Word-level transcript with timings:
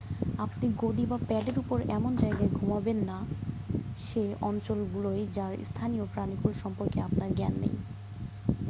আপনি 0.39 0.65
গদি 0.79 1.03
বা 1.07 1.17
প্যাডের 1.23 1.57
ওপর 1.59 1.77
এমন 1.91 2.11
জায়গায় 2.17 2.51
ঘুমাবেন 2.53 2.97
না 3.09 3.17
সে 3.99 4.21
অঞ্চলগুলোয় 4.43 5.21
যার 5.35 5.53
স্থানীয় 5.69 6.05
প্রানীকুল 6.13 6.51
সম্পর্কে 6.63 6.97
আপনার 7.07 7.29
জ্ঞান 7.37 7.53
নেই 7.61 7.75